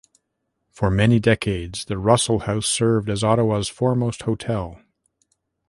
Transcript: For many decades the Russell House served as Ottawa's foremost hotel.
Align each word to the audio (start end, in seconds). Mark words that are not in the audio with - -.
For 0.71 0.89
many 0.89 1.19
decades 1.19 1.85
the 1.85 1.99
Russell 1.99 2.39
House 2.39 2.65
served 2.65 3.07
as 3.07 3.23
Ottawa's 3.23 3.69
foremost 3.69 4.23
hotel. 4.23 4.79